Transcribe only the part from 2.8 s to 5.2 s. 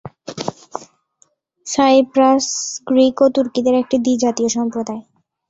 Greek ও তুর্কিদের একটি দ্বি-জাতীয় সম্প্রদায়।